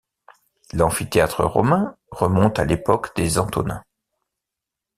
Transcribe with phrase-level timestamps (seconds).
[0.73, 3.83] L’amphithéâtre romain remonte à l’époque des Antonins.